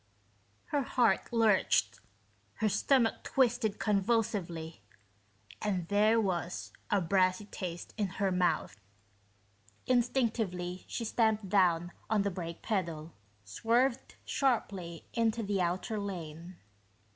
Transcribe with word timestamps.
Her 0.69 0.81
heart 0.81 1.31
lurched, 1.31 1.99
her 2.55 2.67
stomach 2.69 3.21
twisted 3.23 3.77
convulsively, 3.77 4.81
and 5.61 5.87
there 5.89 6.19
was 6.19 6.71
a 6.89 6.99
brassy 6.99 7.45
taste 7.45 7.93
in 7.97 8.07
her 8.17 8.31
mouth. 8.31 8.81
Instinctively, 9.85 10.85
she 10.87 11.05
stamped 11.05 11.49
down 11.49 11.91
on 12.09 12.23
the 12.23 12.31
brake 12.31 12.63
pedal, 12.63 13.13
swerved 13.43 14.15
sharply 14.25 15.05
into 15.13 15.43
the 15.43 15.61
outer 15.61 15.99
lane. 15.99 16.55